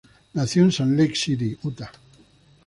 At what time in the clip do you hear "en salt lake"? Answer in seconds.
0.63-1.13